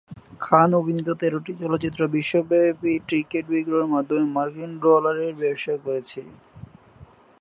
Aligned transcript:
খান 0.41 0.69
অভিনীত 0.79 1.09
তেরোটি 1.21 1.51
চলচ্চিত্র 1.61 2.01
বিশ্বব্যাপী 2.15 2.93
টিকেট 3.07 3.45
বিক্রয়ের 3.53 3.91
মাধ্যমে 3.95 4.25
মার্কিন 4.35 4.71
ডলারের 4.83 5.33
ব্যবসা 5.41 5.75
করেছে। 5.85 6.21